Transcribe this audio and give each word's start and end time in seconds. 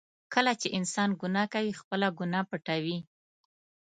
کله 0.33 0.53
چې 0.61 0.67
انسان 0.77 1.09
ګناه 1.21 1.47
کوي، 1.53 1.71
خپله 1.81 2.07
ګناه 2.19 2.47
پټوي. 2.49 2.97